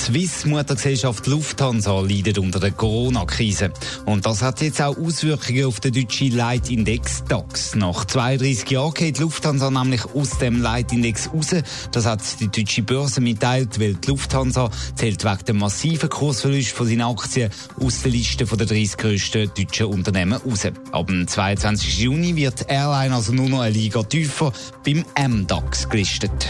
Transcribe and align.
Die 0.00 0.06
Swiss-Muttergesellschaft 0.06 1.26
Lufthansa 1.26 2.00
leidet 2.00 2.38
unter 2.38 2.58
der 2.58 2.70
Corona-Krise. 2.70 3.70
Und 4.06 4.24
das 4.24 4.40
hat 4.40 4.62
jetzt 4.62 4.80
auch 4.80 4.96
Auswirkungen 4.96 5.66
auf 5.66 5.78
den 5.80 5.92
deutschen 5.92 6.32
Leitindex 6.32 7.22
DAX. 7.28 7.74
Nach 7.74 8.06
32 8.06 8.70
Jahren 8.70 8.94
geht 8.94 9.18
Lufthansa 9.18 9.70
nämlich 9.70 10.06
aus 10.14 10.38
dem 10.38 10.62
Leitindex 10.62 11.28
raus. 11.34 11.54
Das 11.92 12.06
hat 12.06 12.22
die 12.40 12.48
deutsche 12.48 12.82
Börse 12.82 13.20
mitteilt, 13.20 13.78
weil 13.78 13.94
die 13.94 14.08
Lufthansa 14.08 14.70
zählt 14.94 15.22
wegen 15.22 15.44
dem 15.46 15.58
massiven 15.58 16.08
Kursverlust 16.08 16.70
von 16.70 16.86
seinen 16.86 17.02
Aktien 17.02 17.50
aus 17.78 18.00
der 18.00 18.12
Liste 18.12 18.46
der 18.46 18.66
30 18.66 18.96
grössten 18.96 19.50
deutschen 19.54 19.86
Unternehmen 19.86 20.40
raus. 20.40 20.66
Ab 20.92 21.08
dem 21.08 21.28
22. 21.28 21.98
Juni 21.98 22.36
wird 22.36 22.60
die 22.60 22.72
Airline 22.72 23.14
also 23.14 23.32
nur 23.32 23.50
noch 23.50 23.60
eine 23.60 23.74
Liga 23.74 24.02
tiefer 24.02 24.50
beim 24.82 25.04
MDAX 25.18 25.88
gelistet. 25.90 26.48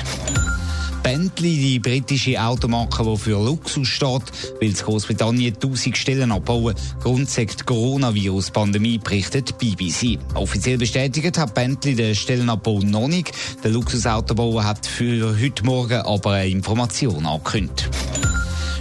Bentley, 1.02 1.56
die 1.56 1.78
britische 1.78 2.40
Automarke, 2.40 3.02
die 3.04 3.16
für 3.16 3.42
Luxus 3.42 3.88
steht, 3.88 4.22
will 4.58 4.68
in 4.68 4.74
Großbritannien 4.74 5.54
1000 5.54 5.96
Stellen 5.96 6.32
abbauen. 6.32 6.74
Grund 7.02 7.30
sagt 7.30 7.66
Coronavirus-Pandemie, 7.66 8.98
berichtet 8.98 9.56
BBC. 9.58 10.18
Offiziell 10.34 10.78
bestätigt 10.78 11.38
hat 11.38 11.55
Bentley 11.55 11.94
den 11.94 12.14
Stellenabbau 12.14 12.80
noch 12.80 13.08
nicht. 13.08 13.33
Der 13.64 13.70
Luxusautobauer 13.70 14.64
hat 14.64 14.86
für 14.86 15.36
heute 15.41 15.64
Morgen 15.64 16.02
aber 16.02 16.33
eine 16.33 16.50
Information 16.50 17.25
angekündigt. 17.25 17.88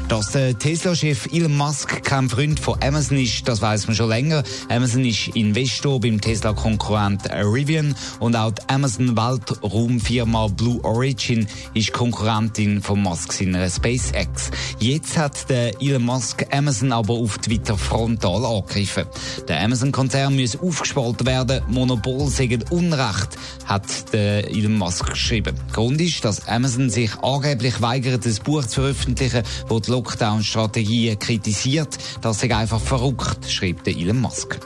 Dass 0.09 0.31
der 0.31 0.57
Tesla-Chef 0.57 1.27
Elon 1.31 1.55
Musk 1.55 2.03
kein 2.03 2.29
Freund 2.29 2.59
von 2.59 2.81
Amazon 2.81 3.19
ist, 3.19 3.47
das 3.47 3.61
weiß 3.61 3.85
man 3.85 3.95
schon 3.95 4.09
länger. 4.09 4.41
Amazon 4.67 5.05
ist 5.05 5.27
Investor 5.35 5.99
beim 5.99 6.19
Tesla-Konkurrent 6.19 7.29
Rivian 7.31 7.93
und 8.19 8.35
auch 8.35 8.49
die 8.49 8.61
Amazon-Weltraumfirma 8.69 10.47
Blue 10.47 10.83
Origin 10.83 11.45
ist 11.75 11.93
Konkurrentin 11.93 12.81
von 12.81 13.03
Musk 13.03 13.39
in 13.39 13.53
SpaceX. 13.53 14.49
Jetzt 14.79 15.15
hat 15.15 15.47
der 15.47 15.79
Elon 15.79 16.05
Musk 16.05 16.43
Amazon 16.51 16.91
aber 16.91 17.13
auf 17.13 17.37
Twitter 17.37 17.77
frontal 17.77 18.43
angegriffen. 18.43 19.05
Der 19.47 19.61
Amazon-Konzern 19.61 20.35
muss 20.35 20.59
aufgespalten 20.59 21.27
werden, 21.27 21.61
Monopol 21.69 22.29
sagen 22.29 22.63
Unrecht, 22.71 23.37
hat 23.65 24.11
der 24.11 24.49
Elon 24.49 24.75
Musk 24.75 25.07
geschrieben. 25.11 25.55
Grund 25.71 26.01
ist, 26.01 26.25
dass 26.25 26.47
Amazon 26.47 26.89
sich 26.89 27.11
angeblich 27.21 27.79
weigert, 27.79 28.25
ein 28.25 28.35
Buch 28.43 28.65
zu 28.65 28.81
veröffentlichen, 28.81 29.43
wo 29.67 29.79
die 29.79 29.98
Lockdown-Strategie 29.99 31.13
kritisiert. 31.17 31.97
Das 32.21 32.39
sei 32.39 32.55
einfach 32.55 32.79
verrückt, 32.79 33.49
schreibt 33.49 33.85
Elon 33.87 34.21
Musk. 34.21 34.57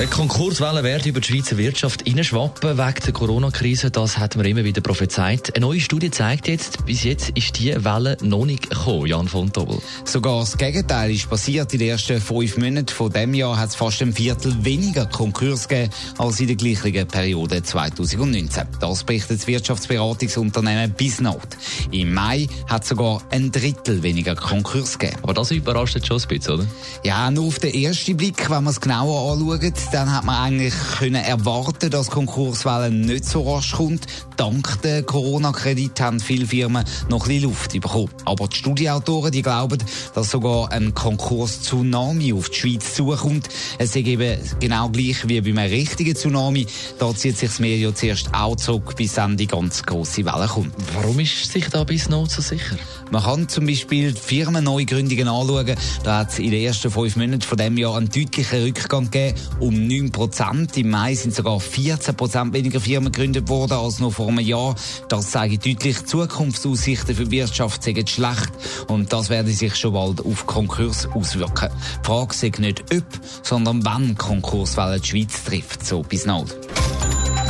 Die 0.00 0.06
Konkurswelle 0.06 0.82
werden 0.82 1.10
über 1.10 1.20
die 1.20 1.28
Schweizer 1.28 1.58
Wirtschaft 1.58 2.04
hineinschwappen 2.08 2.78
wegen 2.78 3.00
der 3.04 3.12
Corona-Krise. 3.12 3.90
Das 3.90 4.16
hat 4.16 4.34
man 4.34 4.46
immer 4.46 4.64
wieder 4.64 4.80
prophezeit. 4.80 5.54
Eine 5.54 5.66
neue 5.66 5.80
Studie 5.80 6.10
zeigt 6.10 6.48
jetzt, 6.48 6.86
bis 6.86 7.04
jetzt 7.04 7.28
ist 7.36 7.58
diese 7.58 7.84
Welle 7.84 8.16
noch 8.22 8.46
nicht 8.46 8.70
gekommen, 8.70 9.04
Jan 9.04 9.28
von 9.28 9.52
Tobel. 9.52 9.78
Sogar 10.06 10.40
das 10.40 10.56
Gegenteil 10.56 11.10
ist 11.10 11.28
passiert. 11.28 11.74
In 11.74 11.80
den 11.80 11.90
ersten 11.90 12.18
fünf 12.18 12.56
Monaten 12.56 12.88
von 12.88 13.12
dem 13.12 13.34
Jahr 13.34 13.58
hat 13.58 13.68
es 13.68 13.74
fast 13.74 14.00
ein 14.00 14.14
Viertel 14.14 14.64
weniger 14.64 15.04
Konkurs 15.04 15.68
gegeben 15.68 15.92
als 16.16 16.40
in 16.40 16.46
der 16.46 16.56
gleichen 16.56 17.06
Periode 17.06 17.62
2019. 17.62 18.68
Das 18.80 19.04
berichtet 19.04 19.40
das 19.40 19.46
Wirtschaftsberatungsunternehmen 19.46 20.92
Bisnote. 20.92 21.58
Im 21.90 22.14
Mai 22.14 22.48
hat 22.66 22.84
es 22.84 22.88
sogar 22.88 23.20
ein 23.28 23.52
Drittel 23.52 24.02
weniger 24.02 24.34
Konkurs 24.34 24.98
gegeben. 24.98 25.18
Aber 25.22 25.34
das 25.34 25.50
überrascht 25.50 25.96
jetzt 25.96 26.06
schon 26.06 26.22
ein 26.22 26.26
bisschen, 26.26 26.54
oder? 26.54 26.66
Ja, 27.04 27.30
nur 27.30 27.48
auf 27.48 27.58
den 27.58 27.74
ersten 27.74 28.16
Blick, 28.16 28.48
wenn 28.48 28.64
man 28.64 28.72
es 28.72 28.80
genauer 28.80 29.32
anschaut, 29.32 29.89
dann 29.92 30.12
hat 30.12 30.24
man 30.24 30.36
eigentlich 30.36 30.74
können 30.98 31.22
erwarten, 31.22 31.90
dass 31.90 32.10
Konkurswelle 32.10 32.90
nicht 32.90 33.24
so 33.24 33.52
rasch 33.52 33.72
kommt. 33.72 34.06
Dank 34.36 34.80
der 34.82 35.02
Corona-Kredit 35.02 36.00
haben 36.00 36.20
viele 36.20 36.46
Firmen 36.46 36.84
noch 37.08 37.22
ein 37.22 37.28
bisschen 37.28 37.42
Luft 37.42 37.72
bekommen. 37.72 38.10
Aber 38.24 38.46
die 38.46 38.56
Studieautoren, 38.56 39.32
die 39.32 39.42
glauben, 39.42 39.78
dass 40.14 40.30
sogar 40.30 40.70
ein 40.70 40.94
Konkurs-Tsunami 40.94 42.32
auf 42.32 42.50
die 42.50 42.56
Schweiz 42.56 42.94
zukommt. 42.94 43.48
Es 43.78 43.90
ist 43.90 43.96
eben 43.96 44.38
genau 44.60 44.88
gleich 44.90 45.26
wie 45.28 45.40
bei 45.40 45.50
einem 45.50 45.70
richtigen 45.70 46.14
Tsunami. 46.14 46.66
Da 46.98 47.14
zieht 47.14 47.36
sich 47.36 47.50
das 47.50 47.58
ja 47.58 47.94
zuerst 47.94 48.32
auch 48.32 48.56
zurück, 48.56 48.94
bis 48.96 49.14
dann 49.14 49.36
die 49.36 49.46
ganz 49.46 49.82
grosse 49.82 50.24
Welle 50.24 50.46
kommt. 50.46 50.72
Warum 50.94 51.18
ist 51.18 51.50
sich 51.50 51.68
da 51.68 51.84
bis 51.84 52.08
noch 52.08 52.30
so 52.30 52.42
sicher? 52.42 52.76
Man 53.10 53.24
kann 53.24 53.48
zum 53.48 53.66
Beispiel 53.66 54.14
Firmenneugründungen 54.14 55.26
anschauen. 55.26 55.74
Da 56.04 56.18
hat 56.18 56.30
es 56.30 56.38
in 56.38 56.52
den 56.52 56.62
ersten 56.62 56.92
fünf 56.92 57.16
Monaten 57.16 57.42
von 57.42 57.58
dem 57.58 57.76
Jahr 57.76 57.96
einen 57.96 58.08
deutlichen 58.08 58.62
Rückgang 58.62 59.10
gegeben, 59.10 59.38
um 59.58 59.79
9 59.86 60.12
Prozent. 60.12 60.76
Im 60.76 60.90
Mai 60.90 61.14
sind 61.14 61.34
sogar 61.34 61.60
14 61.60 62.16
Prozent 62.16 62.52
weniger 62.52 62.80
Firmen 62.80 63.12
gegründet 63.12 63.48
worden 63.48 63.74
als 63.74 63.98
noch 63.98 64.12
vor 64.12 64.28
einem 64.28 64.40
Jahr. 64.40 64.74
Das 65.08 65.30
zeigt 65.30 65.66
deutlich, 65.66 66.04
Zukunftsaussichten 66.06 67.14
für 67.14 67.24
die 67.24 67.30
Wirtschaft 67.30 67.82
sind 67.82 68.10
schlecht 68.10 68.50
und 68.88 69.12
das 69.12 69.30
werde 69.30 69.50
sich 69.50 69.76
schon 69.76 69.92
bald 69.92 70.24
auf 70.24 70.46
Konkurs 70.46 71.06
auswirken. 71.06 71.70
Die 72.02 72.06
Frage 72.06 72.34
ist 72.34 72.58
nicht 72.58 72.84
ob, 72.94 73.04
sondern 73.42 73.84
wann 73.84 74.16
Konkurswelle 74.16 75.00
die 75.00 75.08
Schweiz 75.08 75.44
trifft, 75.44 75.86
so 75.86 76.02
bis 76.02 76.26
bald. 76.26 76.46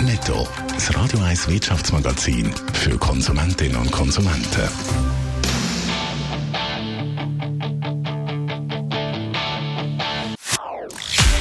Netto. 0.03 0.47
Das 0.69 0.95
Radio 0.95 1.21
1 1.21 1.49
Wirtschaftsmagazin 1.49 2.55
für 2.73 2.97
Konsumentinnen 2.97 3.77
und 3.77 3.93
Konsumenten. 3.93 5.20